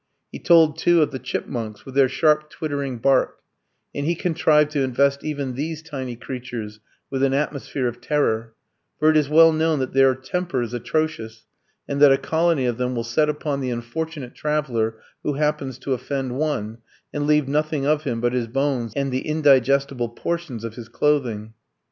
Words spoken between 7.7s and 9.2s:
of terror for it